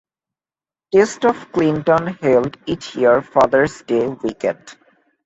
"Taste 0.91 1.25
of 1.25 1.51
Clinton" 1.51 2.07
held 2.23 2.57
each 2.65 2.95
year 2.95 3.21
Father's 3.21 3.83
Day 3.83 4.07
weekend. 4.07 4.75